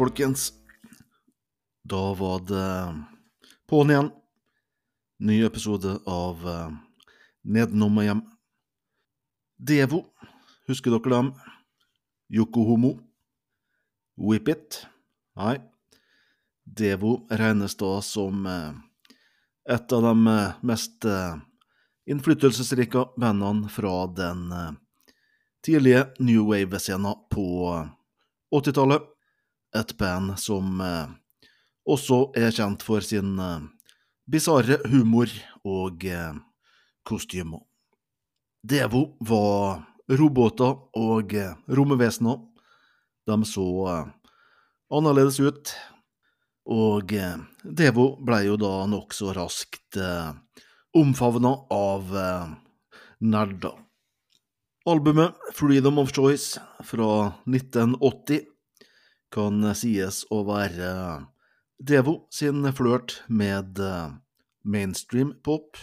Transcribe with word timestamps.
folkens. 0.00 0.52
Da 1.84 2.14
var 2.14 2.38
det 2.48 2.68
på'n 3.68 3.90
igjen. 3.92 4.06
Ny 5.20 5.42
episode 5.44 5.90
av 6.08 6.40
uh, 6.46 6.70
Nedenom 7.44 7.98
og 8.00 8.06
hjem. 8.06 8.22
Devo, 9.60 10.00
husker 10.70 10.94
dere 10.94 11.12
dem? 11.12 11.28
Yokohomo? 12.32 12.94
Whip 14.16 14.48
It? 14.48 14.80
Nei. 15.36 15.58
Devo 16.64 17.18
regnes 17.28 17.76
da 17.76 17.92
som 18.00 18.48
uh, 18.48 18.72
et 19.68 19.96
av 19.98 20.08
de 20.08 20.16
uh, 20.32 20.58
mest 20.64 21.04
innflytelsesrike 22.08 23.04
bandene 23.20 23.68
fra 23.68 23.94
den 24.16 24.48
tidlige 25.60 26.08
new 26.24 26.48
wave-scenen 26.48 27.26
på 27.28 27.48
80-tallet. 28.56 29.09
Et 29.70 29.92
band 29.98 30.34
som 30.40 30.80
eh, 30.82 31.10
også 31.86 32.32
er 32.38 32.50
kjent 32.54 32.82
for 32.82 33.04
sin 33.06 33.36
eh, 33.38 33.66
bisarre 34.30 34.80
humor 34.90 35.30
og 35.66 36.06
eh, 36.06 36.34
kostymer. 37.06 37.62
Devo 38.60 39.14
var 39.24 39.86
roboter 40.10 40.74
og 40.98 41.32
romvesener. 41.70 42.40
De 43.30 43.36
så 43.46 43.66
annerledes 44.92 45.38
ut. 45.40 45.70
Og 46.68 47.14
Devo 47.64 48.06
ble 48.20 48.42
jo 48.44 48.58
da 48.60 48.72
nokså 48.90 49.32
raskt 49.32 49.96
omfavna 50.92 51.54
av 51.72 52.12
nerder. 53.22 53.78
Albumet 54.84 55.40
Freedom 55.56 56.02
of 56.02 56.12
Choice 56.12 56.60
fra 56.84 57.32
1980 57.46 58.44
kan 59.32 59.62
sies 59.78 60.24
å 60.30 60.42
være 60.48 60.90
Devo 61.80 62.26
sin 62.34 62.66
flørt 62.76 63.22
med 63.28 63.78
mainstream 64.62 65.32
pop. 65.44 65.78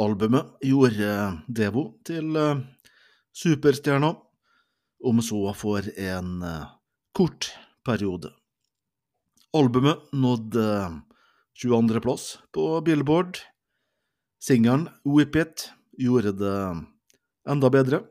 Albumet 0.00 0.56
gjorde 0.64 1.12
Devo 1.46 1.84
til 2.08 2.34
superstjerna, 3.36 4.14
om 5.04 5.22
så 5.22 5.52
for 5.54 5.86
en 5.98 6.42
kort 7.14 7.52
periode. 7.86 8.32
Albumet 9.54 10.10
nådde 10.12 10.66
22.-plass 11.62 12.38
på 12.50 12.80
Billboard. 12.80 13.38
Singelen 14.40 14.88
Whip 15.04 15.36
It 15.36 15.68
gjorde 15.98 16.32
det 16.32 16.56
enda 17.46 17.70
bedre. 17.70 18.02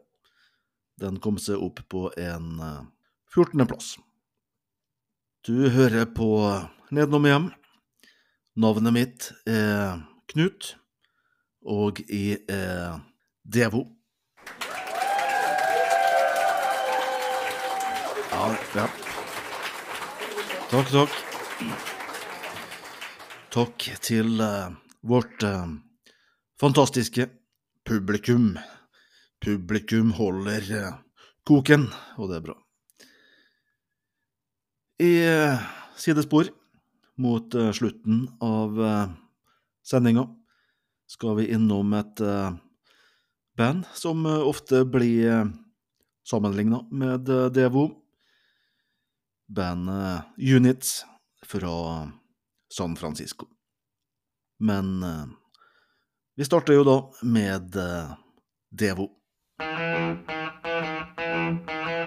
Den 1.02 1.18
kom 1.20 1.40
seg 1.42 1.58
opp 1.60 1.82
på 1.90 2.12
en 2.16 2.62
14.-plass. 3.34 3.96
Du 5.42 5.72
hører 5.74 6.06
på 6.06 6.28
Nedenom 6.94 7.24
hjem. 7.26 7.46
Navnet 8.62 8.94
mitt 8.94 9.30
er 9.50 10.04
Knut, 10.30 10.68
og 11.66 11.98
jeg 12.06 12.44
er 12.46 13.00
Devo. 13.42 13.82
Ja, 18.30 18.52
ja. 18.78 18.86
Takk, 20.70 20.94
takk. 20.94 21.20
Takk 23.58 23.90
til 24.06 24.46
uh, 24.46 24.70
vårt 25.02 25.42
uh, 25.42 25.74
fantastiske 26.62 27.32
publikum. 27.82 28.52
Publikum 29.42 30.14
holder 30.22 30.76
uh, 30.86 31.00
koken, 31.50 31.90
og 32.22 32.30
det 32.30 32.44
er 32.44 32.52
bra. 32.52 32.62
I 35.02 35.26
sidespor 35.98 36.46
mot 37.18 37.56
slutten 37.74 38.30
av 38.40 38.78
sendinga 39.82 40.28
skal 41.10 41.36
vi 41.40 41.48
innom 41.56 41.94
et 41.98 42.22
band 43.58 43.88
som 43.98 44.26
ofte 44.30 44.84
blir 44.86 45.50
sammenligna 46.30 46.84
med 46.92 47.26
Devo. 47.56 47.88
Bandet 49.50 50.38
Units 50.38 51.02
fra 51.46 52.06
San 52.70 52.96
Francisco. 52.96 53.50
Men 54.60 55.02
vi 56.36 56.46
starter 56.46 56.78
jo 56.78 56.86
da 56.86 57.00
med 57.26 57.74
Devo. 58.70 59.10
She 61.72 62.01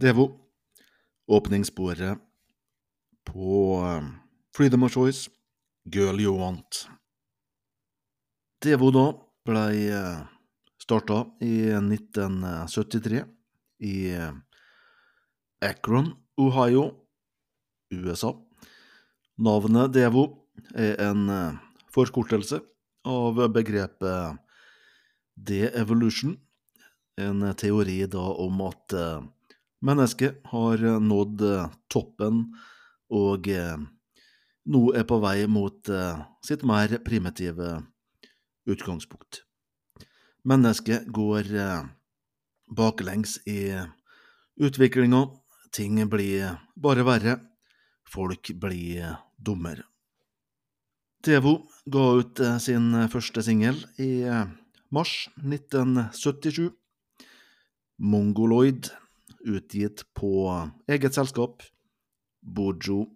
Devo, 0.00 0.30
åpningssporet 1.28 2.18
på 3.28 3.80
eh, 3.84 4.06
Freedom 4.56 4.82
of 4.82 4.92
Choice, 4.92 5.30
Girl 5.84 6.20
You 6.20 6.38
Want. 6.38 6.86
Devo 8.64 8.88
da 8.90 9.02
blei 9.44 9.90
starta 10.80 11.18
i 11.44 11.68
1973 11.68 13.24
i 13.84 14.10
eh, 14.10 14.32
Akron, 15.60 16.14
Ohio, 16.36 16.84
USA. 17.92 18.32
Navnet 19.36 19.92
Devo 19.92 20.24
er 20.72 20.96
en 21.10 21.28
eh, 21.28 21.58
forkortelse 21.92 22.62
av 23.04 23.42
begrepet 23.52 24.40
de-evolution, 25.36 26.38
en 27.20 27.44
teori 27.52 27.98
da 28.08 28.24
om 28.46 28.64
at 28.64 28.96
eh, 28.96 29.20
mennesket 29.84 30.40
har 30.52 30.82
nådd 31.00 31.44
eh, 31.46 31.70
toppen 31.92 32.42
og 33.10 33.48
eh, 33.50 33.76
nå 34.70 34.82
er 34.94 35.06
på 35.08 35.18
vei 35.22 35.46
mot 35.50 35.88
eh, 35.88 36.20
sitt 36.44 36.64
mer 36.68 36.98
primitive 37.06 37.80
utgangspunkt. 38.70 39.42
Mennesket 40.44 41.08
går 41.12 41.52
eh, 41.52 41.84
baklengs 42.70 43.38
i 43.50 43.74
utviklinga, 44.60 45.26
ting 45.72 46.00
blir 46.10 46.58
bare 46.76 47.06
verre, 47.06 47.38
folk 48.08 48.52
blir 48.60 49.16
dummere. 49.38 49.86
Tevo 51.20 51.58
ga 51.84 52.04
ut 52.20 52.40
eh, 52.40 52.56
sin 52.62 52.94
første 53.12 53.42
singel 53.44 53.82
i 54.00 54.22
eh, 54.24 54.46
mars 54.92 55.28
1977. 55.42 56.70
Mongoloid, 58.00 58.88
utgitt 59.44 60.04
på 60.14 60.48
eget 60.88 61.14
selskap, 61.14 61.62
Bojo 62.42 63.06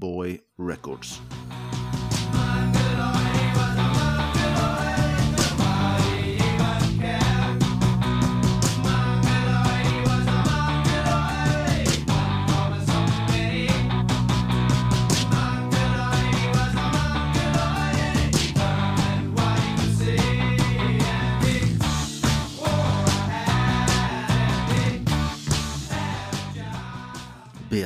Boy 0.00 0.38
Records. 0.58 1.20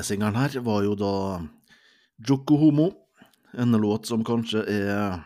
B-singelen 0.07 0.37
her 0.39 0.61
var 0.63 0.85
jo 0.87 0.93
da 0.95 1.13
Joko 2.29 2.55
Homo, 2.61 2.93
en 3.59 3.75
låt 3.75 4.07
som 4.07 4.21
kanskje 4.23 4.61
er 4.71 5.17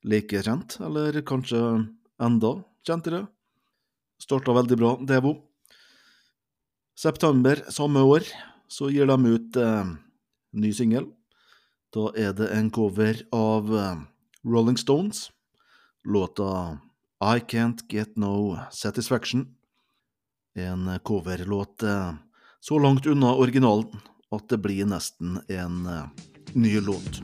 like 0.00 0.40
kjent, 0.40 0.78
eller 0.80 1.18
kanskje 1.20 1.60
enda 2.16 2.54
kjentere. 2.88 3.26
Starta 4.16 4.56
veldig 4.56 4.80
bra, 4.80 4.94
Devo. 5.04 5.34
September 6.96 7.60
samme 7.68 8.00
år 8.00 8.24
så 8.64 8.88
gir 8.88 9.12
de 9.12 9.36
ut 9.36 9.60
eh, 9.60 9.92
ny 10.56 10.72
singel. 10.72 11.12
Da 11.92 12.08
er 12.16 12.32
det 12.32 12.48
en 12.56 12.72
cover 12.72 13.26
av 13.28 13.68
eh, 13.76 14.04
Rolling 14.40 14.80
Stones. 14.80 15.26
Låta 16.08 16.78
I 17.20 17.44
Can't 17.44 17.84
Get 17.92 18.16
No 18.16 18.56
Satisfaction. 18.72 19.50
En 20.56 20.88
coverlåt 21.04 21.84
eh, 21.84 22.14
så 22.68 22.78
langt 22.78 23.06
unna 23.06 23.34
originalen 23.34 24.00
at 24.34 24.48
det 24.48 24.58
blir 24.58 24.86
nesten 24.90 25.38
en 25.48 25.86
eh, 25.86 26.02
ny 26.52 26.80
låt. 26.80 27.22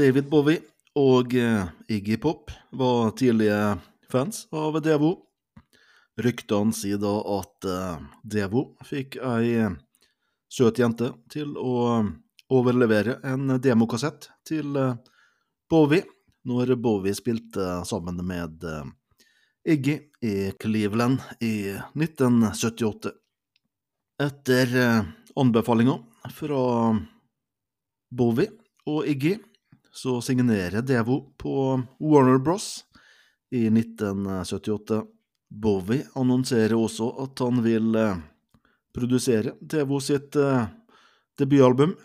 David 0.00 0.30
Bowie 0.32 0.62
og 0.96 1.34
eh, 1.36 1.66
Iggy 1.92 2.16
Pop 2.16 2.48
var 2.72 3.10
tidlige 3.20 3.76
fans 4.08 4.46
av 4.48 4.78
Devo. 4.80 5.10
Ryktene 6.16 6.72
sier 6.72 6.96
da 7.02 7.10
at 7.34 7.66
eh, 7.68 8.06
Devo 8.24 8.62
fikk 8.88 9.18
ei 9.20 9.66
søt 10.48 10.80
jente 10.80 11.10
til 11.28 11.52
å 11.60 11.74
overlevere 12.48 13.18
en 13.28 13.58
demokassett 13.60 14.30
til 14.48 14.78
eh, 14.80 14.96
Bowie, 15.68 16.06
når 16.48 16.72
Bowie 16.80 17.12
spilte 17.18 17.82
sammen 17.84 18.22
med 18.24 18.64
Iggy 19.68 19.98
i 20.24 20.34
Cleveland 20.56 21.20
i 21.44 21.76
1978. 21.92 23.12
Etter 24.24 24.74
anbefalinga 25.36 26.00
fra 26.32 26.64
Bowie 28.08 28.48
og 28.88 29.04
Iggy 29.04 29.36
så 29.92 30.20
signerer 30.22 30.82
Devo 30.82 31.32
på 31.36 31.82
Warner 31.98 32.38
Bros. 32.38 32.84
i 33.50 33.66
1978. 33.66 35.02
Bowie 35.50 36.06
annonserer 36.14 36.76
også 36.78 37.08
at 37.24 37.40
han 37.42 37.58
vil 37.64 37.94
eh, 37.98 38.18
produsere 38.94 39.56
Devo 39.60 39.98
sitt 39.98 40.36
eh, 40.38 40.68
debutalbum. 41.38 41.96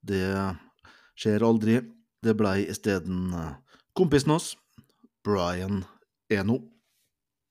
Det 0.00 0.24
skjer 1.12 1.44
aldri. 1.44 1.82
Det 2.22 2.32
blei 2.38 2.62
isteden 2.70 3.34
eh, 3.36 3.52
kompisen 3.92 4.32
hans, 4.32 4.54
Brian 5.24 5.82
Eno. 6.32 6.62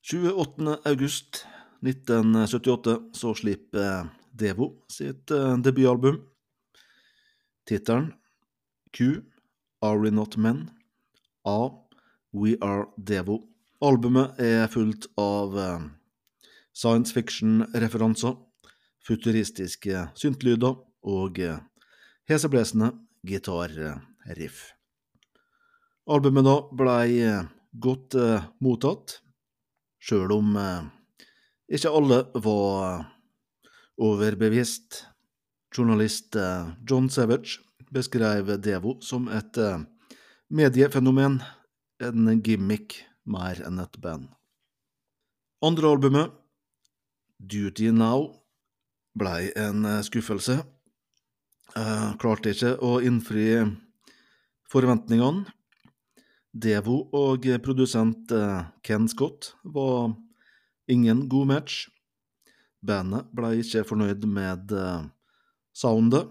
28. 0.02 0.80
august 0.90 1.44
1978 1.86 2.98
så 3.14 3.34
slipper 3.38 4.10
Devo 4.34 4.72
sitt 4.90 5.30
debutalbum. 5.62 6.18
Tittelen 7.68 8.10
Q 8.90 9.22
Are 9.82 9.98
We 9.98 10.10
Not 10.10 10.36
Men? 10.36 10.70
A 11.44 11.68
We 12.32 12.54
Are 12.62 12.86
Devo. 12.96 13.48
Albumet 13.82 14.38
er 14.38 14.68
fullt 14.70 15.08
av 15.18 15.56
eh, 15.58 15.86
science 16.70 17.10
fiction-referanser, 17.12 18.36
futuristiske 19.02 20.04
syntlyder 20.14 20.76
og 21.10 21.40
eh, 21.42 21.58
heseblesende 22.30 22.92
gitarriff. 23.26 24.60
Albumet 26.06 26.46
da 26.46 26.54
blei 26.78 27.18
eh, 27.26 27.50
godt 27.74 28.14
mottatt, 28.62 29.16
sjøl 29.98 30.30
om 30.34 30.54
ikke 31.72 31.90
alle 31.90 32.18
var 32.44 33.06
overbevist. 33.96 35.06
Journalist 35.72 36.36
John 36.84 37.08
Savage 37.08 37.62
beskrev 37.92 38.56
Devo 38.62 38.96
som 39.04 39.28
et 39.28 39.58
eh, 39.60 39.80
mediefenomen, 40.52 41.40
en 42.02 42.30
gimmick 42.42 42.98
mer 43.28 43.60
enn 43.66 43.80
et 43.82 43.98
band. 44.02 44.30
Andre 45.62 45.92
albumet, 45.92 46.32
Duty 47.38 47.92
Now, 47.94 48.30
blei 49.18 49.52
en 49.58 49.84
eh, 49.86 50.02
skuffelse. 50.06 50.62
Eh, 51.76 52.08
klarte 52.20 52.52
ikke 52.52 52.76
å 52.84 52.98
innfri 53.04 53.46
forventningene. 54.72 55.46
Devo 56.52 57.06
og 57.16 57.46
produsent 57.64 58.28
Ken 58.84 59.06
Scott 59.08 59.54
var 59.64 60.10
ingen 60.92 61.22
god 61.32 61.48
match. 61.48 61.86
Bandet 62.84 63.30
blei 63.32 63.62
ikke 63.62 63.86
fornøyd 63.88 64.26
med 64.28 64.74
soundet, 65.72 66.28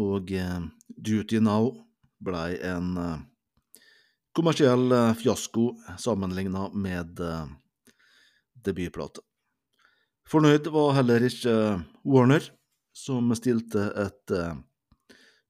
og 0.00 0.32
eh, 0.32 0.60
Duty 0.88 1.40
Now 1.44 1.72
ble 2.24 2.44
en 2.66 2.94
eh, 3.00 3.18
kommersiell 4.36 4.92
eh, 4.92 5.12
fiasko 5.18 5.70
sammenligna 6.00 6.68
med 6.74 7.20
debutplata. 8.64 9.24
Fornøyd 10.30 10.68
var 10.70 10.94
heller 11.00 11.24
ikke 11.26 11.52
Warner, 12.06 12.44
som 12.94 13.32
stilte 13.34 13.88
et 13.98 14.32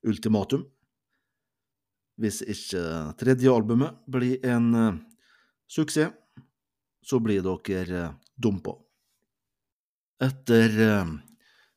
ultimatum. 0.09 0.63
Hvis 2.21 2.41
ikke 2.41 2.81
tredje 3.21 3.53
albumet 3.53 3.99
blir 4.09 4.41
en 4.49 5.03
suksess, 5.69 6.15
så 7.05 7.21
blir 7.21 7.45
dere 7.45 8.07
dumpa. 8.41 8.79
Etter 10.25 10.81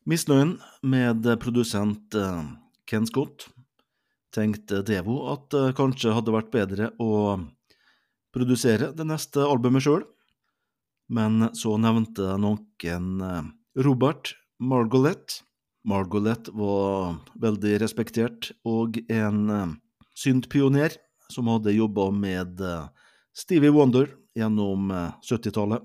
misnøyen 0.07 0.55
med 0.87 1.27
produsent 1.43 2.15
Ken 2.89 3.07
Scott 3.09 3.47
tenkte 4.33 4.81
Devo 4.85 5.19
at 5.33 5.49
det 5.53 5.75
kanskje 5.77 6.15
hadde 6.15 6.33
vært 6.33 6.51
bedre 6.53 6.89
å 7.01 7.37
produsere 8.33 8.91
det 8.97 9.05
neste 9.05 9.45
albumet 9.45 9.85
sjøl, 9.85 10.03
men 11.13 11.51
så 11.57 11.75
nevnte 11.77 12.35
noen 12.41 13.21
eh, 13.21 13.49
Robert 13.85 14.33
Margolette. 14.57 15.43
Margolette 15.85 16.53
var 16.55 17.19
veldig 17.43 17.75
respektert 17.83 18.53
og 18.65 18.97
en 19.11 19.41
eh, 19.53 19.75
syntpioner 20.17 20.97
som 21.29 21.49
hadde 21.51 21.75
jobba 21.75 22.09
med 22.11 22.61
eh, 22.61 22.87
Stevie 23.33 23.73
Wonder 23.73 24.09
gjennom 24.37 24.91
eh, 24.91 25.11
70-tallet, 25.25 25.83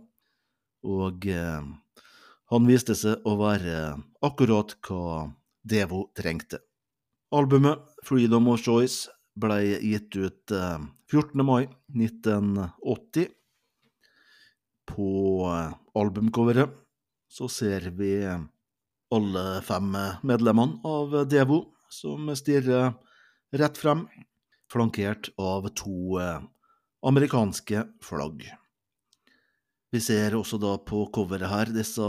og 0.88 1.26
eh, 1.28 1.68
han 2.48 2.68
viste 2.68 2.96
seg 2.96 3.26
å 3.28 3.36
være 3.40 3.98
akkurat 4.24 4.76
hva 4.88 5.28
Devo 5.68 6.06
trengte. 6.16 6.62
Albumet 7.30 7.78
Freedom 8.04 8.48
of 8.48 8.62
Choice 8.64 9.10
ble 9.36 9.60
gitt 9.84 10.16
ut 10.16 10.52
eh, 10.54 10.78
14. 11.12 11.44
mai 11.44 11.66
1980. 11.92 13.28
På 14.88 15.10
eh, 15.52 15.74
albumcoveret 16.00 16.72
så 17.28 17.48
ser 17.52 17.90
vi 17.98 18.12
alle 19.12 19.44
fem 19.62 19.92
medlemmene 20.24 20.80
av 20.88 21.12
Devo 21.28 21.60
som 21.92 22.32
stirrer 22.36 22.94
rett 23.52 23.78
frem, 23.78 24.06
flankert 24.72 25.28
av 25.36 25.68
to 25.76 26.16
eh, 26.20 26.40
amerikanske 27.04 27.84
flagg. 28.04 28.44
Vi 29.92 30.00
ser 30.00 30.36
også 30.36 30.56
da 30.60 30.78
på 30.80 31.06
coveret 31.12 31.52
her 31.52 31.72
disse 31.72 32.08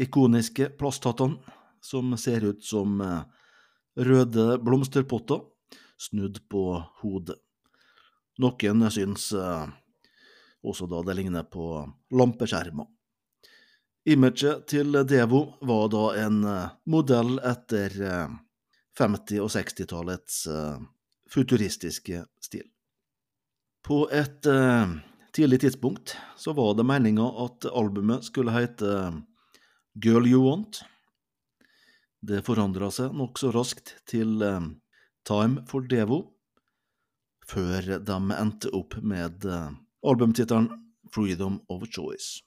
ikoniske 0.00 0.72
plasthattene 0.78 1.38
som 1.82 2.10
ser 2.18 2.46
ut 2.46 2.64
som 2.66 3.00
eh, 3.02 3.22
røde 4.00 4.58
blomsterpotter 4.64 5.44
snudd 6.00 6.40
på 6.48 6.64
hodet. 7.02 7.36
Noen 8.40 8.86
syns 8.92 9.30
eh, 9.36 9.66
også 10.64 10.88
da 10.88 11.02
det 11.04 11.16
ligner 11.18 11.44
på 11.44 11.82
lampeskjermer. 12.16 12.88
Imaget 14.08 14.64
til 14.72 14.96
Devo 15.04 15.42
var 15.68 15.90
da 15.92 16.04
en 16.22 16.40
eh, 16.48 16.70
modell 16.88 17.36
etter 17.44 17.98
eh, 18.00 18.38
50- 19.00 19.44
og 19.44 19.52
60-tallets 19.52 20.40
eh, 20.48 20.80
futuristiske 21.30 22.24
stil. 22.42 22.64
På 23.84 24.06
et 24.12 24.46
eh, 24.48 24.96
tidlig 25.36 25.60
tidspunkt 25.66 26.16
så 26.36 26.54
var 26.56 26.74
det 26.78 26.88
meninga 26.88 27.28
at 27.44 27.68
albumet 27.70 28.24
skulle 28.28 28.56
hete 28.56 28.94
Girl 30.00 30.26
You 30.28 30.42
Want. 30.48 30.82
Det 32.20 32.42
forandra 32.44 32.90
seg 32.92 33.14
nokså 33.16 33.48
raskt 33.54 33.94
til 34.10 34.42
eh, 34.44 34.60
Time 35.24 35.64
for 35.68 35.86
Devo, 35.88 36.20
før 37.48 37.96
de 38.04 38.18
endte 38.36 38.72
opp 38.76 38.98
med 39.00 39.46
eh, 39.48 39.70
albumtittelen 40.04 40.68
Freedom 41.10 41.58
of 41.72 41.86
Choice. 41.88 42.42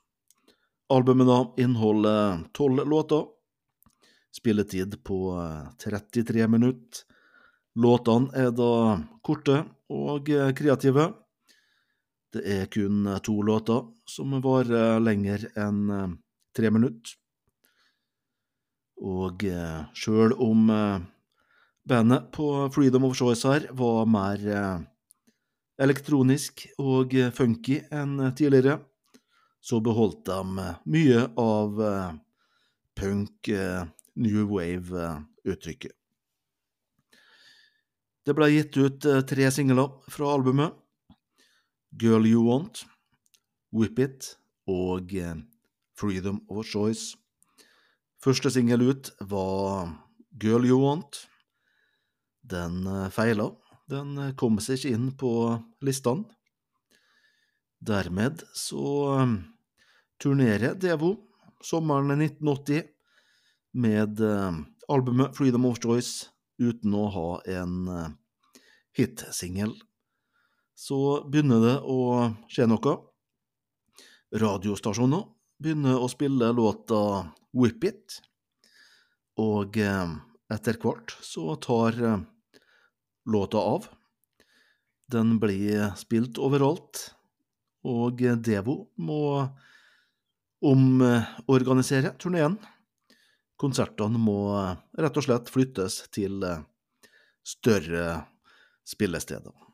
Albumet 0.93 1.27
da 1.27 1.39
inneholder 1.63 2.43
tolv 2.53 2.85
låter, 2.85 3.25
spilletid 4.33 4.99
på 5.03 5.33
eh, 5.41 5.73
33 5.81 6.47
minutter. 6.47 7.07
Låtene 7.73 8.29
er 8.37 8.51
da 8.53 8.99
korte 9.25 9.63
og 9.89 10.29
eh, 10.29 10.53
kreative. 10.53 11.09
Det 12.33 12.45
er 12.45 12.69
kun 12.69 13.07
eh, 13.09 13.21
to 13.25 13.39
låter 13.41 13.89
som 14.05 14.37
varer 14.45 15.01
lenger 15.01 15.49
enn 15.57 15.83
eh, 15.89 16.13
tre 16.53 16.69
minutter. 16.69 17.17
Og 19.01 19.43
eh, 19.47 19.85
sjøl 19.97 20.35
om 20.41 20.69
eh, 20.69 21.01
bandet 21.89 22.29
på 22.35 22.49
Freedom 22.73 23.07
of 23.09 23.17
Choice 23.17 23.47
her 23.49 23.65
var 23.75 24.05
mer 24.05 24.43
eh, 24.45 24.83
elektronisk 25.81 26.67
og 26.77 27.15
eh, 27.17 27.31
funky 27.33 27.81
enn 27.91 28.19
tidligere, 28.37 28.77
så 29.63 29.81
beholdt 29.83 30.25
de 30.29 30.61
eh, 30.61 30.77
mye 30.85 31.25
av 31.41 31.81
eh, 31.81 32.13
punk, 32.99 33.49
eh, 33.49 33.83
new 34.15 34.45
wave-uttrykket. 34.53 35.97
Det 38.23 38.31
ble 38.37 38.47
gitt 38.53 38.77
ut 38.79 39.05
eh, 39.09 39.23
tre 39.27 39.49
singler 39.51 39.89
fra 40.13 40.29
albumet. 40.31 40.77
Girl 41.99 42.25
You 42.25 42.45
Want, 42.47 42.85
Whip 43.73 43.99
It 43.99 44.37
og 44.69 45.11
eh, 45.17 45.35
Freedom 45.99 46.39
of 46.47 46.63
Choice. 46.65 47.17
Første 48.23 48.47
singel 48.55 48.85
ut 48.87 49.09
var 49.27 49.89
Girl 50.39 50.63
You 50.63 50.77
Want. 50.79 51.25
Den 52.39 52.85
eh, 52.87 53.09
feila. 53.11 53.49
Den 53.91 54.15
eh, 54.15 54.31
kom 54.39 54.61
seg 54.63 54.79
ikke 54.79 54.93
inn 54.95 55.09
på 55.19 55.31
listene. 55.83 56.23
Dermed 57.83 58.45
så 58.55 58.85
eh, 59.17 59.33
turnerer 60.23 60.79
Devo 60.79 61.11
sommeren 61.63 62.15
1980 62.15 62.87
med 63.83 64.19
albumet 64.91 65.35
Freedom 65.35 65.65
of 65.67 65.79
Choice 65.83 66.29
uten 66.61 66.95
å 66.95 67.07
ha 67.11 67.29
en 67.49 67.87
hitsingel. 68.95 69.71
Så 70.75 71.23
begynner 71.31 71.63
det 71.63 71.77
å 71.87 72.27
skje 72.51 72.67
noe. 72.69 72.97
Radiostasjoner 74.43 75.23
begynner 75.63 76.03
å 76.03 76.11
spille 76.11 76.51
låta 76.53 76.99
Whip 77.53 77.85
It, 77.85 78.19
og 79.41 79.77
eh, 79.81 80.13
etter 80.53 80.79
hvert 80.81 81.13
så 81.21 81.55
tar 81.61 81.97
eh, 81.97 82.23
låta 83.29 83.61
av. 83.61 83.87
Den 85.13 85.37
blir 85.41 85.91
spilt 85.99 86.39
overalt, 86.41 87.09
og 87.85 88.21
Devo 88.45 88.77
må 88.97 89.23
omorganisere 90.63 92.15
turneen. 92.21 92.57
Konsertene 93.59 94.21
må 94.21 94.39
eh, 94.57 94.79
rett 95.05 95.19
og 95.19 95.27
slett 95.27 95.53
flyttes 95.53 96.03
til 96.13 96.41
større 97.43 98.23
spillesteder. 98.87 99.72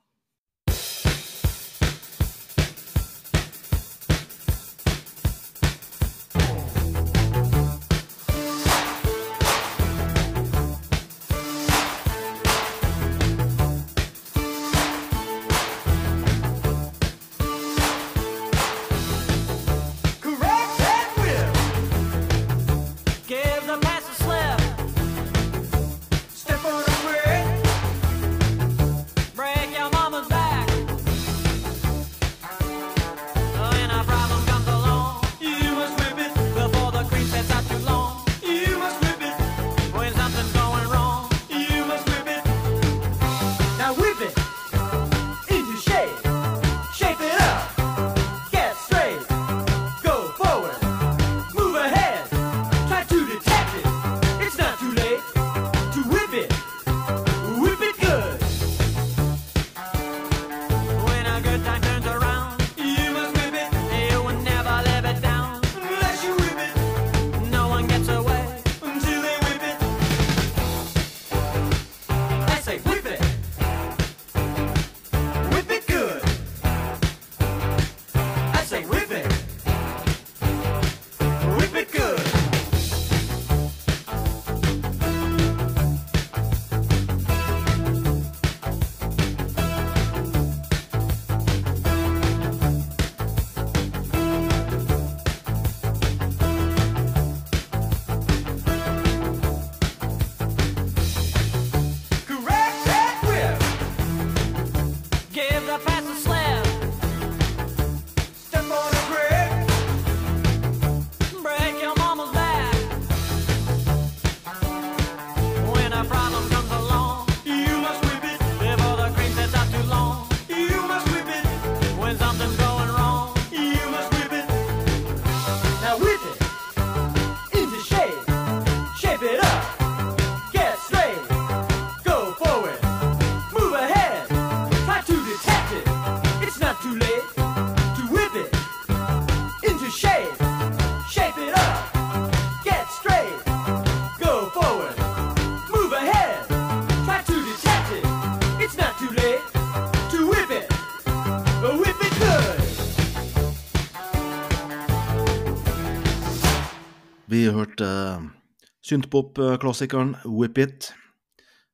Synthpop-klassikeren 158.81 160.15
Whip 160.25 160.57
It. 160.57 160.93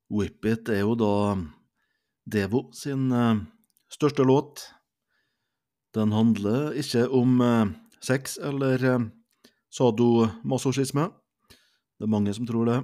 Whip 0.10 0.46
It 0.46 0.70
er 0.70 0.82
jo 0.82 0.96
da 1.00 1.14
Devo 2.26 2.72
sin 2.74 3.12
eh, 3.14 3.38
største 3.94 4.26
låt. 4.26 4.64
Den 5.94 6.12
handler 6.12 6.74
ikke 6.74 7.06
om 7.14 7.38
eh, 7.42 7.70
sex 8.02 8.40
eller 8.42 8.82
eh, 8.82 9.06
sadomasochisme. 9.70 11.06
Det 11.96 12.08
er 12.08 12.12
mange 12.12 12.34
som 12.34 12.48
tror 12.50 12.66
det. 12.66 12.80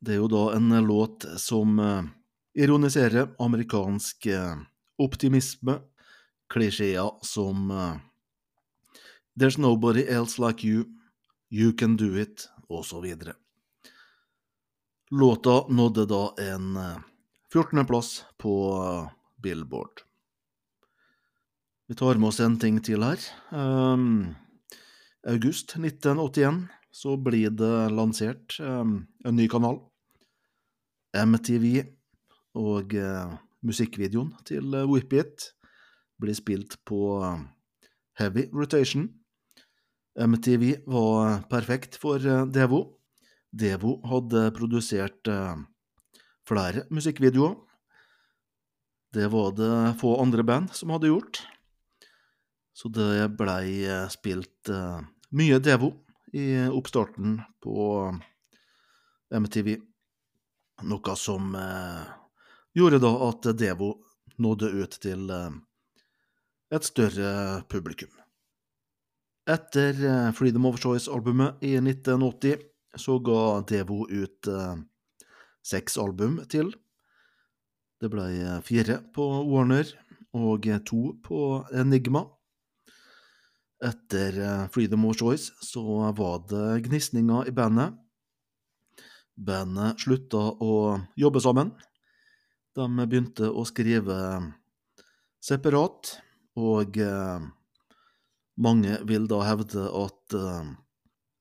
Det 0.00 0.14
er 0.14 0.22
jo 0.22 0.30
da 0.30 0.44
en 0.54 0.70
låt 0.86 1.26
som 1.42 1.78
eh, 1.82 2.06
ironiserer 2.54 3.34
amerikansk 3.42 4.30
eh, 4.30 4.62
optimisme, 5.02 5.80
klisjeer 6.50 7.18
som 7.26 7.70
eh, 7.70 7.98
There's 9.38 9.58
nobody 9.58 10.02
else 10.04 10.38
like 10.38 10.66
you, 10.66 10.84
you 11.50 11.72
can 11.72 11.96
do 11.96 12.14
it, 12.20 12.48
osv. 12.68 13.14
Låta 15.10 15.68
nådde 15.68 16.06
da 16.06 16.34
en 16.38 16.76
eh, 16.76 16.98
14. 17.52 17.86
plass 17.86 18.24
på 18.38 18.54
eh, 18.84 19.12
Billboard. 19.42 20.02
Vi 21.88 21.94
tar 21.94 22.14
med 22.14 22.28
oss 22.28 22.40
en 22.40 22.58
ting 22.58 22.78
til 22.86 23.02
her. 23.02 23.18
Um, 23.50 24.36
august 25.26 25.74
1981 25.74 26.68
så 26.90 27.16
blir 27.16 27.50
det 27.50 27.90
lansert 27.90 28.60
um, 28.60 29.08
en 29.24 29.36
ny 29.36 29.48
kanal. 29.50 29.80
MTV 31.10 31.82
og 32.54 32.94
uh, 32.94 33.34
musikkvideoen 33.66 34.32
til 34.46 34.74
eh, 34.74 34.86
Whip 34.88 35.12
It 35.12 35.50
blir 36.20 36.36
spilt 36.36 36.78
på 36.88 37.20
eh, 37.24 37.40
heavy 38.20 38.46
rotation. 38.52 39.08
MTV 40.18 40.82
var 40.86 41.42
perfekt 41.50 41.96
for 42.00 42.26
eh, 42.26 42.46
Devo. 42.46 42.98
Devo 43.50 43.98
hadde 44.06 44.50
produsert 44.54 45.28
eh, 45.28 45.56
flere 46.48 46.86
musikkvideoer. 46.90 47.54
Det 49.14 49.26
var 49.30 49.54
det 49.58 49.98
få 50.00 50.16
andre 50.22 50.42
band 50.46 50.74
som 50.74 50.90
hadde 50.94 51.10
gjort. 51.10 51.42
Så 52.74 52.90
det 52.94 53.30
blei 53.38 53.84
eh, 53.86 54.08
spilt 54.10 54.70
mye 55.30 55.58
Devo 55.62 55.92
i 56.34 56.66
oppstarten 56.70 57.40
på 57.62 58.10
MTV. 59.30 59.76
Noe 60.86 61.16
som 61.18 61.52
gjorde 62.74 63.02
da 63.02 63.10
at 63.26 63.50
Devo 63.58 63.90
nådde 64.40 64.70
ut 64.78 64.96
til 65.02 65.26
et 66.70 66.86
større 66.86 67.34
publikum. 67.68 68.19
Etter 69.50 70.04
eh, 70.04 70.32
Freedom 70.32 70.66
of 70.66 70.78
Choice-albumet 70.78 71.62
i 71.66 71.74
1980 71.80 72.60
så 72.94 73.16
ga 73.18 73.62
Devo 73.66 74.04
ut 74.06 74.46
eh, 74.46 74.76
seks 75.66 75.98
album 75.98 76.38
til. 76.50 76.70
Det 77.98 78.10
ble 78.12 78.28
eh, 78.30 78.60
fire 78.62 79.00
på 79.14 79.26
Warner 79.48 79.90
og 80.38 80.68
to 80.86 81.16
på 81.24 81.40
Enigma. 81.74 82.28
Etter 83.82 84.68
Freedom 84.70 85.08
of 85.08 85.16
Choice 85.18 85.50
så 85.64 85.82
var 86.14 86.44
det 86.46 86.84
gnisninger 86.86 87.48
i 87.48 87.54
bandet. 87.56 87.96
Bandet 89.34 90.04
slutta 90.04 90.44
å 90.62 91.00
jobbe 91.18 91.42
sammen. 91.42 91.72
De 92.76 92.86
begynte 93.00 93.48
å 93.50 93.64
skrive 93.66 94.20
separat, 95.42 96.20
og 96.60 97.00
mange 98.60 98.98
vil 99.08 99.26
da 99.30 99.40
hevde 99.48 99.86
at 100.04 100.36
eh, 100.36 100.70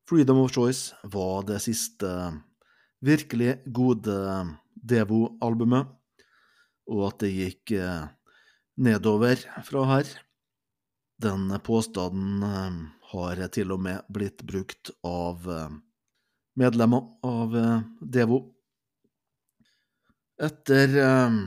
Freedom 0.10 0.40
of 0.42 0.54
Choice 0.56 0.96
var 1.04 1.44
det 1.46 1.60
siste 1.62 2.10
virkelig 3.06 3.60
gode 3.76 4.16
Devo-albumet, 4.80 5.90
og 6.90 7.04
at 7.12 7.20
det 7.24 7.34
gikk 7.36 7.76
eh, 7.78 8.08
nedover 8.80 9.44
fra 9.68 9.86
her. 9.92 10.14
Den 11.20 11.52
påstanden 11.64 12.44
eh, 12.48 12.80
har 13.12 13.44
til 13.54 13.76
og 13.76 13.84
med 13.84 14.08
blitt 14.10 14.46
brukt 14.48 14.94
av 15.06 15.46
eh, 15.52 15.76
medlemmer 16.60 17.12
av 17.28 17.58
eh, 17.60 17.82
Devo. 18.00 18.40
Etter 20.40 20.96
eh, 21.04 21.40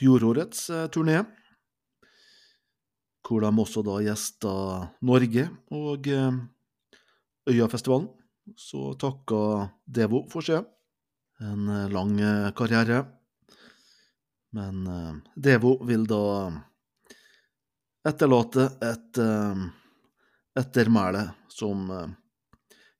fjorårets 0.00 0.70
eh, 0.72 0.88
turné, 0.92 1.20
hvor 3.26 3.40
de 3.44 3.50
også 3.62 3.82
da 3.86 3.94
gjesta 4.04 4.52
Norge 5.06 5.44
og 5.76 6.08
eh, 6.08 6.32
Øyafestivalen, 7.50 8.08
så 8.56 8.94
takka 9.00 9.70
Devo 9.86 10.28
for 10.30 10.42
seg. 10.44 10.64
En 11.44 11.68
eh, 11.68 11.88
lang 11.92 12.20
eh, 12.20 12.52
karriere. 12.56 13.04
Men 14.56 14.76
Devo 15.38 15.84
vil 15.86 16.06
da 16.10 16.50
etterlate 18.10 18.64
et 18.82 19.18
ettermæle 20.58 21.22
som 21.54 21.86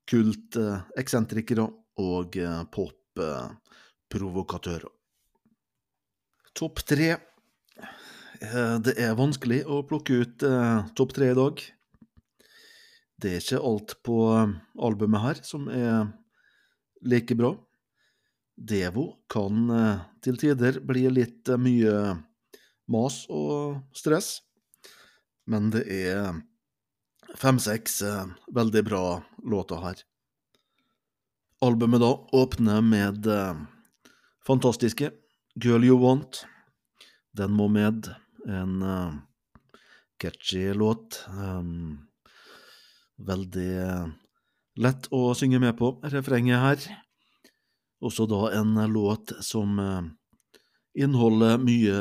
kult 0.06 0.54
eksentrikere 1.02 1.66
og 1.98 2.38
pop-provokatører. 2.70 4.87
Topp 6.54 6.78
tre. 6.87 7.18
Eh, 8.40 8.79
Det 8.81 8.96
er 8.96 9.18
vanskelig 9.18 9.64
å 9.68 9.83
plukke 9.85 10.22
ut 10.22 10.44
eh, 10.46 10.87
topp 10.96 11.12
tre 11.16 11.31
i 11.33 11.37
dag. 11.37 11.61
Det 13.20 13.35
er 13.35 13.42
ikke 13.42 13.61
alt 13.61 13.96
på 14.07 14.20
eh, 14.33 14.55
albumet 14.81 15.24
her 15.26 15.42
som 15.44 15.66
er 15.68 16.09
like 17.05 17.37
bra. 17.37 17.53
Devo 18.61 19.07
kan 19.33 19.70
til 20.20 20.37
tider 20.37 20.83
bli 20.85 21.07
litt 21.09 21.48
mye 21.57 22.18
mas 22.92 23.22
og 23.33 23.79
stress, 23.96 24.42
men 25.48 25.70
det 25.72 25.87
er 25.88 26.42
fem-seks 27.40 28.03
veldig 28.53 28.83
bra 28.85 29.03
låter 29.48 29.81
her. 29.81 30.03
Albumet 31.64 32.05
da 32.05 32.12
åpner 32.37 32.85
med 32.85 33.31
fantastiske 34.44 35.09
Girl 35.57 35.88
You 35.88 35.96
Want. 36.05 36.44
Den 37.33 37.57
må 37.57 37.70
med. 37.72 38.12
En 38.48 38.83
uh, 38.83 39.14
catchy 40.20 40.72
låt. 40.74 41.24
Um, 41.29 42.11
veldig 43.20 43.72
lett 44.81 45.09
å 45.12 45.31
synge 45.37 45.61
med 45.61 45.76
på, 45.79 45.92
refrenget 46.12 46.62
her. 46.62 46.85
Også 48.00 48.24
da 48.31 48.48
en 48.57 48.79
låt 48.88 49.35
som 49.44 49.76
eh, 49.76 50.07
inneholder 51.05 51.61
mye 51.61 51.98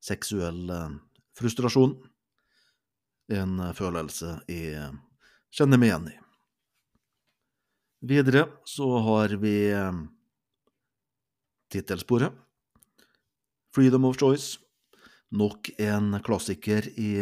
seksuell 0.00 0.72
frustrasjon. 1.36 1.92
En 3.36 3.60
følelse 3.76 4.38
jeg 4.48 4.88
kjenner 5.52 5.80
meg 5.80 5.90
igjen 5.90 6.08
i. 6.08 6.16
Videre 8.14 8.46
så 8.64 8.88
har 9.04 9.36
vi 9.44 9.56
tittelsporet. 11.72 12.32
Freedom 13.76 14.08
of 14.08 14.16
Choice. 14.16 14.56
Nok 15.32 15.70
en 15.80 16.18
klassiker 16.20 16.84
i 17.00 17.16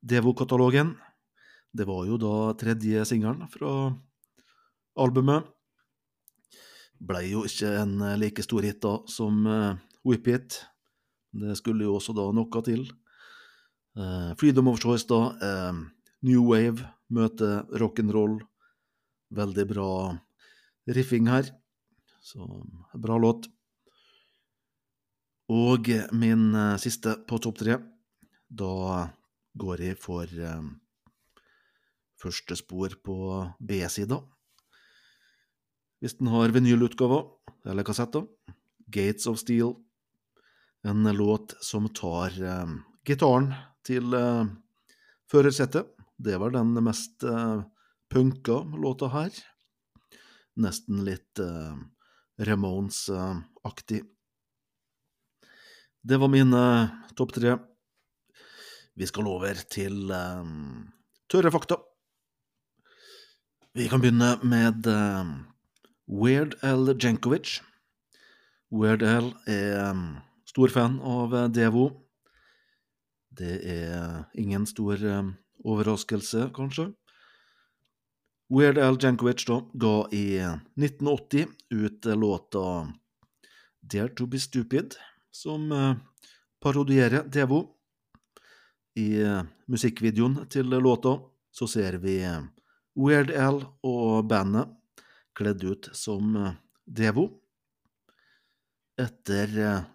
Devo-katalogen. 0.00 0.94
Det 1.76 1.84
var 1.84 2.06
jo 2.08 2.16
da 2.16 2.54
tredje 2.56 3.02
singelen 3.04 3.44
fra 3.52 3.72
albumet. 4.96 5.44
Blei 6.98 7.26
jo 7.34 7.42
ikke 7.44 7.74
en 7.82 8.00
like 8.18 8.42
stor 8.42 8.64
hit 8.64 8.80
da 8.80 8.94
som 9.12 9.44
eh, 9.44 9.76
Whip 10.08 10.30
It. 10.32 10.56
Det 11.36 11.58
skulle 11.60 11.84
jo 11.84 11.98
også 11.98 12.16
da 12.16 12.24
noe 12.32 12.62
til. 12.64 12.86
Eh, 13.98 14.32
Freedom 14.40 14.72
of 14.72 14.80
Choice, 14.80 15.04
da. 15.06 15.20
eh, 15.36 15.84
New 16.24 16.48
Wave 16.48 16.88
møter 17.12 17.68
rock'n'roll. 17.76 18.40
Veldig 19.36 19.68
bra 19.68 19.90
riffing 20.88 21.28
her. 21.28 21.52
Så 22.24 22.64
bra 22.96 23.20
låt. 23.20 23.52
Og 25.48 25.88
min 26.12 26.50
eh, 26.54 26.76
siste 26.82 27.16
på 27.28 27.38
topp 27.40 27.60
tre. 27.62 27.78
Da 28.48 29.08
går 29.58 29.84
jeg 29.86 30.00
for 30.00 30.24
eh, 30.28 30.66
første 32.20 32.56
spor 32.58 32.98
på 33.04 33.18
B-sida. 33.60 34.20
Hvis 35.98 36.18
den 36.20 36.30
har 36.30 36.52
vinylutgaver 36.54 37.24
eller 37.66 37.86
kassetter. 37.86 38.26
Gates 38.88 39.26
of 39.26 39.40
Steel. 39.40 39.74
En 40.86 41.02
låt 41.16 41.56
som 41.64 41.88
tar 41.90 42.36
eh, 42.38 42.76
gitaren 43.08 43.50
til 43.88 44.12
uh, 44.12 44.44
førersetet. 45.32 45.88
Det 46.18 46.36
var 46.40 46.52
den 46.52 46.74
mest 46.84 47.24
uh, 47.24 47.64
punka 48.12 48.60
låta 48.76 49.08
her. 49.14 49.32
Nesten 50.60 51.00
litt 51.06 51.40
uh, 51.40 51.78
Ramones-aktig. 52.44 54.02
Det 56.08 56.16
var 56.16 56.30
mine 56.32 56.60
topp 57.18 57.34
tre. 57.36 57.50
Vi 58.96 59.06
skal 59.06 59.26
over 59.28 59.58
til 59.68 60.08
uh, 60.08 60.46
tørre 61.28 61.50
fakta. 61.52 61.76
Vi 63.76 63.90
kan 63.92 64.00
begynne 64.00 64.30
med 64.40 64.88
uh, 64.88 65.34
Weird 66.08 66.54
Al 66.64 66.94
Jankovic. 66.94 67.58
Weird 68.72 69.04
Al 69.04 69.28
er 69.52 69.90
um, 69.90 70.06
stor 70.48 70.72
fan 70.72 70.96
av 71.04 71.36
Devo. 71.52 71.84
Det 73.28 73.58
er 73.68 74.24
ingen 74.32 74.64
stor 74.70 75.04
um, 75.04 75.34
overraskelse, 75.60 76.46
kanskje. 76.56 76.86
Weird 78.48 78.80
Al 78.80 78.96
Jankovic 78.96 79.44
da, 79.44 79.60
ga 79.76 79.92
i 80.08 80.24
1980 80.40 81.52
ut 81.84 82.10
låta 82.16 82.64
Dare 83.84 84.16
To 84.16 84.24
Be 84.24 84.40
Stupid, 84.40 84.96
som 85.30 85.72
eh, 85.72 85.96
parodierer 86.60 87.26
Devo. 87.28 87.62
I 88.98 89.20
eh, 89.22 89.42
musikkvideoen 89.70 90.46
til 90.50 90.72
låta 90.82 91.18
så 91.54 91.68
ser 91.70 92.00
vi 92.02 92.18
eh, 92.24 92.42
Weird 92.98 93.30
Al 93.30 93.62
og 93.86 94.26
bandet 94.30 94.74
kledd 95.38 95.62
ut 95.64 95.90
som 95.94 96.34
Devo. 96.84 97.28
Etter 98.98 99.52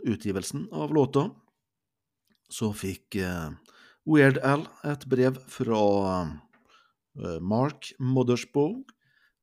utgivelsen 0.08 0.69
av 0.72 0.93
låta 0.96 1.26
så 2.48 2.69
fikk 2.72 3.17
Weird 4.08 4.39
Al 4.39 4.63
et 4.88 5.04
brev 5.12 5.41
fra 5.52 5.82
Mark 7.43 7.89
Mothersbaugh, 8.00 8.80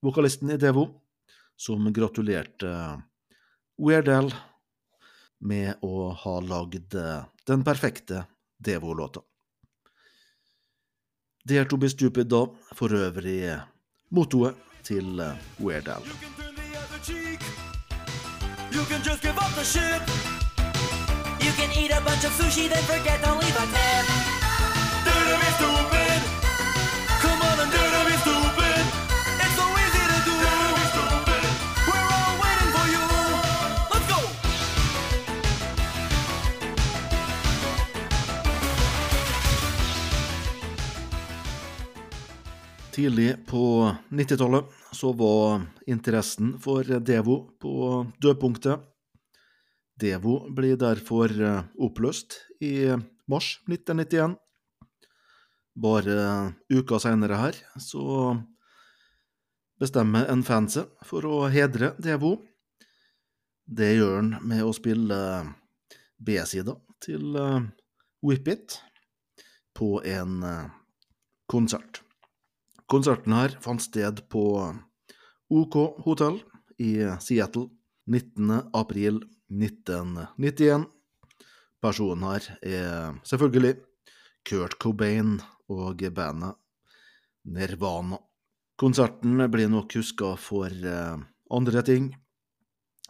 vokalisten 0.00 0.54
i 0.54 0.56
Devo, 0.56 0.86
som 1.60 1.84
gratulerte 1.92 2.72
Weird 3.76 4.08
Al 4.08 4.32
med 5.40 5.80
å 5.82 6.10
ha 6.12 6.40
lagd 6.40 6.94
eh, 6.94 7.24
den 7.46 7.64
perfekte 7.64 8.24
Devo-låta. 8.60 9.20
er 11.56 11.64
to 11.64 11.76
be 11.80 11.88
stupid, 11.88 12.28
da, 12.28 12.44
for 12.76 12.92
øvrig 12.92 13.40
mottoet 14.12 14.56
til 14.84 15.20
eh, 15.20 15.36
Weird 15.58 15.88
Al. 15.88 16.04
You 18.70 18.84
can 18.86 19.02
the 19.02 19.02
just 19.02 19.22
give 19.22 19.38
up 19.38 19.52
the 19.56 19.64
shit. 19.64 20.02
You 21.40 21.52
can 21.58 21.70
eat 21.80 21.90
a 21.90 22.00
bunch 22.00 22.24
of 22.24 22.32
sushi, 22.38 22.68
then 22.68 22.82
forget 22.84 23.18
to 23.24 23.32
leave 23.40 23.56
a 23.56 23.66
tip. 23.74 24.06
Do 25.06 25.14
to 25.30 25.36
be 25.42 25.50
stupid. 25.58 26.20
Come 27.22 27.40
on 27.42 27.60
and 27.64 27.72
do 27.72 27.89
Tidlig 42.90 43.46
på 43.46 43.94
90-tallet 44.10 44.64
så 44.92 45.12
var 45.12 45.62
interessen 45.86 46.56
for 46.58 46.82
Devo 46.82 47.36
på 47.62 47.72
dødpunktet. 48.18 48.82
Devo 50.00 50.40
blir 50.50 50.78
derfor 50.80 51.30
eh, 51.30 51.68
oppløst 51.78 52.34
i 52.66 52.90
mars 53.30 53.52
1991. 53.68 54.34
Bare 55.78 56.18
uka 56.66 56.98
senere 56.98 57.38
her 57.38 57.62
så 57.78 58.34
bestemmer 59.78 60.26
en 60.32 60.42
fan 60.42 60.66
seg 60.66 60.90
for 61.06 61.30
å 61.30 61.44
hedre 61.52 61.94
Devo. 62.02 62.40
Det 63.70 63.94
gjør 64.00 64.16
han 64.18 64.34
med 64.42 64.66
å 64.66 64.74
spille 64.74 65.22
B-sida 66.18 66.74
til 67.06 67.38
eh, 67.38 67.72
Whip 68.26 68.50
It 68.50 68.80
på 69.78 70.00
en 70.02 70.40
eh, 70.42 70.70
konsert. 71.46 72.02
Konserten 72.90 73.36
her 73.36 73.52
fant 73.62 73.82
sted 73.84 74.24
på 74.32 74.44
OK 75.54 75.76
hotell 76.02 76.40
i 76.82 76.96
Seattle 77.22 77.68
19. 78.10 78.50
april 78.74 79.20
1991. 79.46 80.88
Personen 81.78 82.26
her 82.26 82.48
er 82.66 83.20
selvfølgelig 83.22 83.76
Kurt 84.42 84.74
Cobain 84.82 85.36
og 85.70 86.02
bandet 86.16 86.58
Nirvana. 87.46 88.18
Konserten 88.80 89.38
blir 89.52 89.70
nok 89.70 89.94
huska 89.94 90.34
for 90.40 90.66
eh, 90.66 91.22
andre 91.50 91.82
ting. 91.86 92.10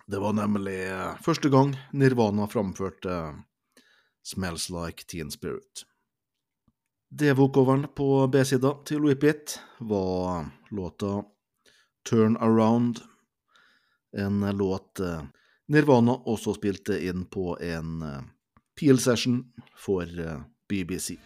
Det 0.05 0.21
var 0.21 0.37
nemlig 0.37 0.77
eh, 0.91 1.21
første 1.25 1.49
gang 1.49 1.73
Nirvana 1.97 2.51
framførte 2.53 3.21
Smells 4.21 4.69
Like 4.69 5.09
Teen 5.09 5.33
Spirit. 5.33 5.87
Devo-coveren 7.11 7.89
på 7.97 8.27
B-sida 8.31 8.71
til 8.87 9.03
Whippet 9.03 9.57
var 9.83 10.45
låta 10.71 11.25
Turn 12.11 12.37
Around, 12.37 13.01
en 14.17 14.41
låt 14.57 15.01
eh, 15.01 15.25
Nirvana 15.69 16.15
også 16.31 16.55
spilte 16.55 17.01
inn 17.03 17.25
på 17.27 17.57
en 17.59 18.03
eh, 18.07 18.23
Peel-session 18.79 19.41
for 19.75 20.07
eh, 20.07 20.39
BBC. 20.71 21.17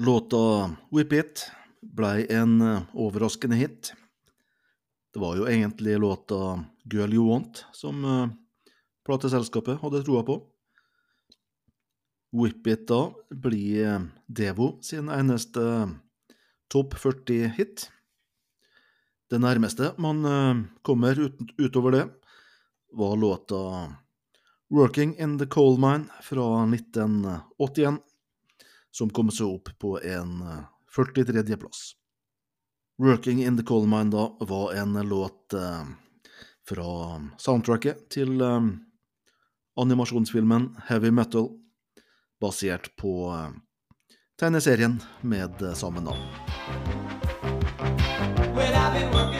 Låta 0.00 0.76
Whip 0.90 1.12
It 1.12 1.50
blei 1.82 2.26
en 2.32 2.60
eh, 2.60 2.82
overraskende 2.94 3.56
hit. 3.56 3.92
Det 5.12 5.20
var 5.20 5.36
jo 5.36 5.44
egentlig 5.44 5.98
låta 6.00 6.64
Girl 6.88 7.12
You 7.14 7.26
Want 7.28 7.66
som 7.76 8.04
eh, 8.04 8.32
plateselskapet 9.04 9.82
hadde 9.82 10.00
troa 10.06 10.22
på. 10.24 10.38
Whip 12.32 12.66
It 12.72 12.88
da 12.88 13.10
blir 13.28 13.84
eh, 13.84 14.08
Devo 14.24 14.70
sin 14.80 15.12
eneste 15.12 15.66
topp 16.72 16.96
40-hit. 16.96 17.90
Det 19.28 19.38
nærmeste 19.38 19.92
man 20.00 20.24
kommer 20.82 21.20
utover 21.58 21.92
det, 21.92 22.06
var 22.92 23.16
låta 23.16 23.60
Working 24.70 25.18
in 25.18 25.38
the 25.38 25.46
Coal 25.46 25.76
Mine 25.76 26.08
fra 26.24 26.64
1981 26.64 28.00
som 28.90 29.10
kom 29.10 29.30
seg 29.30 29.46
opp 29.46 29.72
på 29.78 29.96
en 30.02 30.40
eh, 30.42 30.62
43.-plass. 30.96 31.94
Working 33.00 33.42
in 33.42 33.56
the 33.56 33.62
Coal 33.62 33.86
Mine 33.86 34.10
da 34.10 34.28
var 34.40 34.72
en 34.72 34.92
låt 35.08 35.52
eh, 35.54 35.84
fra 36.68 37.20
soundtracket 37.38 38.08
til 38.10 38.40
eh, 38.40 38.60
animasjonsfilmen 39.80 40.70
Heavy 40.90 41.10
Metal, 41.10 41.48
basert 42.40 42.92
på 42.96 43.30
eh, 43.34 43.50
tegneserien 44.40 45.00
med 45.20 45.62
eh, 45.62 45.74
samme 45.74 46.00
navn. 46.00 46.26
Well, 48.54 49.39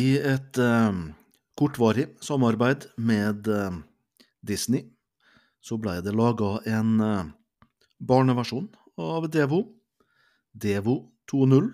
I 0.00 0.16
et 0.16 0.58
eh, 0.58 0.98
kortvarig 1.58 2.06
samarbeid 2.24 2.86
med 2.96 3.48
eh, 3.50 3.76
Disney 4.46 4.86
så 5.60 5.76
ble 5.80 5.98
det 6.04 6.14
laga 6.16 6.60
en 6.70 6.92
eh, 7.04 7.30
barneversjon 8.00 8.68
av 9.00 9.28
Devo, 9.32 9.60
Devo 10.52 10.96
2.0. 11.32 11.72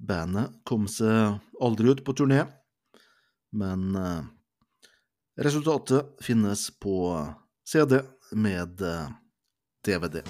Bandet 0.00 0.60
kom 0.68 0.86
seg 0.88 1.40
aldri 1.60 1.90
ut 1.92 2.04
på 2.06 2.14
turné, 2.16 2.46
men 3.52 3.92
resultatet 5.36 6.14
finnes 6.24 6.62
på 6.80 6.94
CD 7.68 7.98
med 8.32 8.80
DVD. 9.84 10.22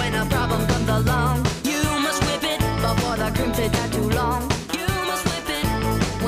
When 0.00 0.14
a 0.16 0.24
problem 0.32 0.64
comes 0.64 0.88
along, 0.88 1.44
you 1.68 1.84
must 2.00 2.24
whip 2.24 2.44
it 2.54 2.60
before 2.80 3.16
the 3.20 3.30
crimson 3.36 3.90
too 3.92 4.08
long. 4.16 4.55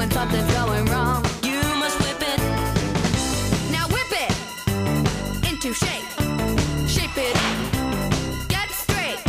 When 0.08 0.28
something's 0.28 0.52
going 0.52 0.84
wrong. 0.86 1.24
You 1.42 1.60
must 1.78 1.98
whip 2.00 2.22
it. 2.22 2.40
Now 3.72 3.86
whip 3.88 4.12
it 4.12 4.32
into 5.50 5.72
shape. 5.72 6.08
Shape 6.88 7.16
it. 7.16 7.36
Get 8.48 8.70
straight. 8.70 9.20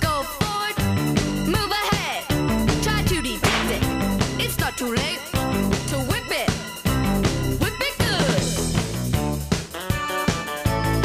Go 0.00 0.22
forward. 0.22 0.76
Move 1.46 1.72
ahead. 1.82 2.24
Try 2.82 3.02
to 3.02 3.22
detect 3.22 3.70
it. 3.76 3.82
It's 4.44 4.58
not 4.58 4.76
too 4.76 4.92
late 4.94 5.20
to 5.90 5.96
whip 6.10 6.30
it. 6.30 6.50
Whip 7.60 7.80
it 7.88 7.94
good. 7.98 8.42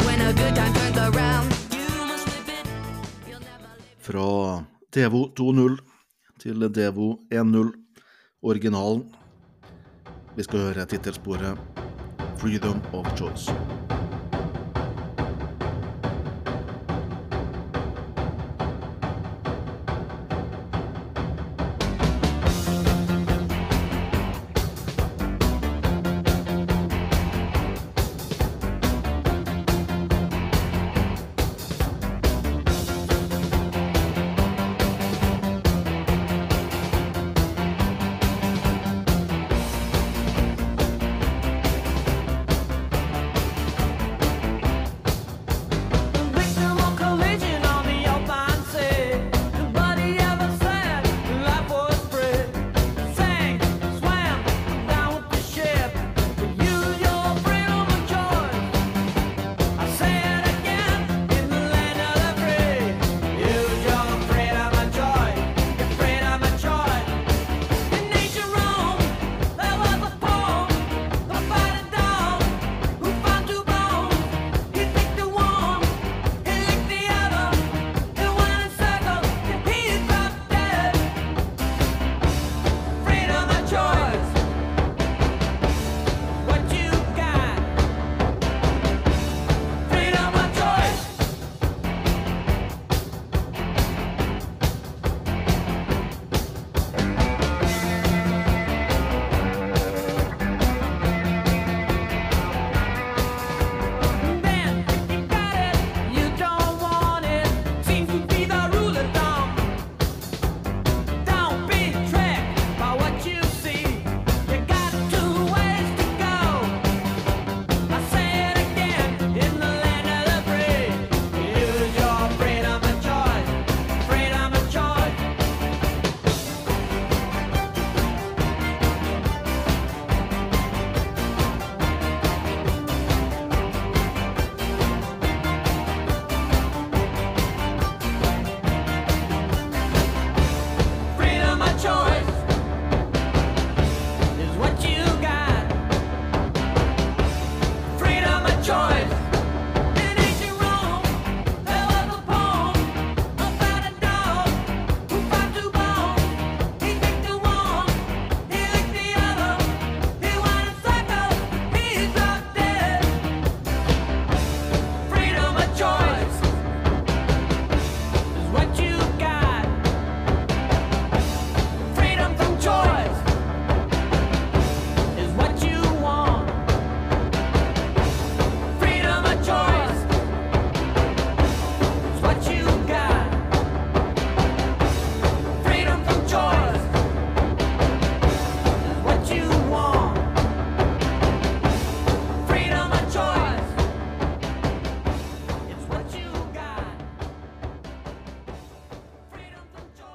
When 0.06 0.20
a 0.20 0.32
good 0.32 0.54
time 0.54 0.72
turns 0.74 0.98
around, 0.98 1.46
you 1.72 1.88
must 2.06 2.26
whip 2.26 2.48
it. 2.48 2.66
You'll 3.28 3.40
never 3.40 3.70
live. 3.78 3.98
Fra 3.98 4.64
Devo 4.92 5.28
2.0 5.36 5.76
til 6.38 6.70
Devo 6.74 7.18
1.0, 7.32 7.83
originalen. 8.44 9.04
Vi 10.36 10.42
skal 10.42 10.68
høre 10.68 10.86
tittelsporet 10.86 11.58
'Freedom 12.36 12.82
of 12.92 13.06
Choice'. 13.16 13.83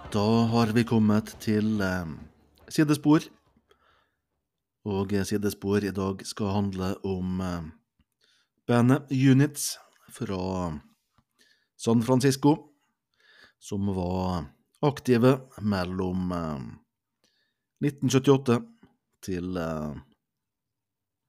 Da 0.09 0.45
har 0.49 0.71
vi 0.73 0.81
kommet 0.89 1.35
til 1.37 1.81
eh, 1.85 2.07
sidespor. 2.73 3.21
Og 4.89 5.11
eh, 5.13 5.21
sidespor 5.21 5.83
i 5.85 5.91
dag 5.93 6.23
skal 6.25 6.49
handle 6.55 6.87
om 7.05 7.41
eh, 7.45 7.67
bandet 8.65 9.11
Units 9.13 9.75
fra 10.09 10.39
San 11.77 12.01
Francisco, 12.01 12.55
som 13.61 13.91
var 13.93 14.47
aktive 14.81 15.35
mellom 15.61 16.33
eh, 16.33 16.63
1978 17.85 18.57
til 19.29 19.59
eh, 19.61 19.93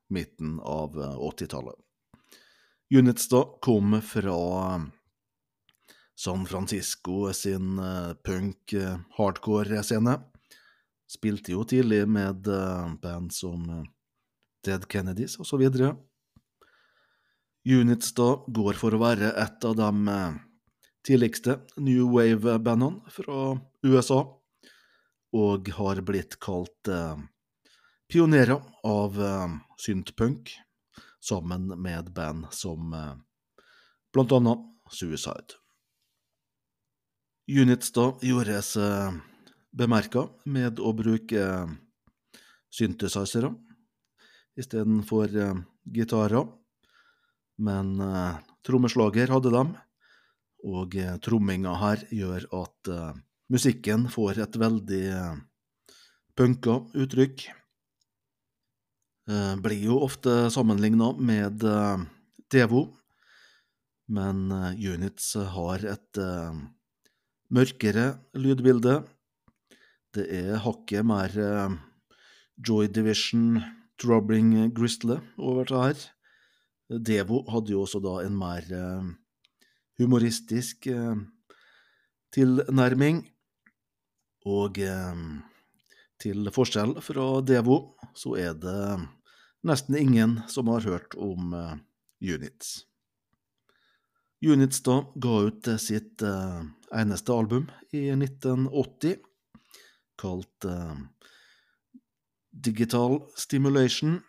midten 0.08 0.56
av 0.64 0.96
eh, 0.96 1.20
80-tallet. 1.28 1.76
Units 2.96 3.28
da 3.28 3.44
kom 3.60 4.00
fra 4.00 4.38
San 6.20 6.44
Francisco 6.48 7.30
sin 7.36 7.78
eh, 7.78 8.12
punk 8.26 8.74
eh. 8.76 8.98
Spilte 11.10 11.54
jo 11.54 11.64
tidlig 11.64 12.02
med 12.08 12.48
eh, 12.48 12.92
band 13.00 13.32
som 13.32 13.64
Dead 14.64 14.84
Kennedys 14.92 15.38
videre. 15.62 15.94
Units 17.64 18.12
da 18.16 18.34
går 18.48 18.76
for 18.80 18.96
å 18.96 19.02
være 19.02 19.32
et 19.40 19.64
av 19.68 19.76
de 19.76 20.12
tidligste 21.06 21.60
new 21.76 22.08
wave-bandene 22.12 23.12
fra 23.12 23.58
USA, 23.86 24.20
og 25.36 25.70
har 25.76 26.02
blitt 26.06 26.38
kalt 26.42 26.90
eh, 26.90 27.16
pionerer 28.10 28.60
av 28.86 29.20
eh, 29.22 29.56
syntpunk, 29.80 30.52
sammen 31.20 31.68
med 31.80 32.12
band 32.16 32.48
som 32.56 32.92
eh, 32.96 33.14
blant 34.12 34.32
annet 34.36 34.66
Suicide. 34.90 35.59
Unitstad 37.50 38.22
gjordes 38.22 38.76
eh, 38.76 39.14
bemerka 39.74 40.28
med 40.46 40.78
å 40.78 40.92
bruke 40.94 41.40
eh, 41.42 41.72
synthesizere 42.70 43.50
istedenfor 44.60 45.34
eh, 45.34 45.58
gitarer. 45.90 46.46
Men 47.58 47.96
eh, 48.06 48.38
trommeslager 48.62 49.34
hadde 49.34 49.54
dem, 49.56 49.74
og 50.62 50.94
eh, 50.94 51.18
tromminga 51.26 51.74
her 51.82 52.06
gjør 52.14 52.46
at 52.60 52.94
eh, 52.94 53.20
musikken 53.50 54.06
får 54.14 54.44
et 54.46 54.62
veldig 54.62 55.04
eh, 55.10 55.36
punka 56.38 56.80
uttrykk. 56.94 57.50
Eh, 59.26 59.54
blir 59.58 59.86
jo 59.90 60.02
ofte 60.06 60.44
sammenligna 60.54 61.16
med 61.18 61.66
eh, 61.66 62.10
Devo, 62.50 62.90
men 64.10 64.50
Units 64.74 65.36
har 65.54 65.84
et 65.86 66.18
mørkere 67.50 68.14
lydbilde. 68.38 69.00
Det 70.14 70.26
er 70.34 70.62
hakket 70.64 71.06
mer 71.06 71.34
eh, 71.38 71.74
Joy 72.66 72.88
Division, 72.90 73.60
Troubling 74.00 74.54
eh, 74.58 74.70
Gristle 74.74 75.20
over 75.38 75.66
det 75.68 75.82
her. 75.82 76.06
Devo 76.90 77.44
hadde 77.50 77.74
jo 77.74 77.84
også 77.84 78.00
da 78.02 78.16
en 78.24 78.38
mer 78.38 78.66
eh, 78.74 79.10
humoristisk 80.00 80.88
tilnærming. 82.34 83.20
Og 84.48 84.78
til 86.20 86.48
forskjell 86.54 86.94
fra 87.04 87.24
Devo, 87.44 87.76
så 88.16 88.32
er 88.40 88.54
det 88.56 88.84
nesten 89.68 89.98
ingen 90.00 90.38
som 90.48 90.70
har 90.72 90.86
hørt 90.88 91.12
om 91.20 91.52
Units. 92.24 92.86
Units 94.40 94.80
da 94.86 95.02
ga 95.20 95.34
ut 95.50 95.68
sitt 95.84 96.24
eneste 96.94 97.32
album 97.32 97.68
i 97.92 98.08
1980, 98.14 99.16
kalt 100.20 100.66
eh, 100.68 100.96
Digital 102.50 103.20
Stimulation. 103.38 104.20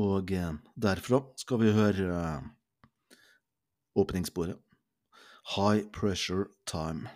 Og 0.00 0.32
eh, 0.34 0.54
derfra 0.74 1.20
skal 1.38 1.60
vi 1.62 1.74
høre 1.74 2.08
eh, 2.18 3.18
åpningsbordet, 3.94 4.58
High 5.54 5.86
Pressure 5.94 6.48
Time. 6.66 7.10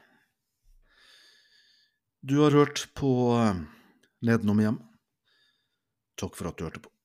Du 2.23 2.41
har 2.43 2.55
hørt 2.55 2.87
på 2.95 3.11
eh, 3.39 3.65
Ledenum 4.23 4.63
hjem. 4.63 4.79
Takk 6.19 6.39
for 6.39 6.51
at 6.51 6.59
du 6.59 6.67
hørte 6.67 6.83
på. 6.87 6.98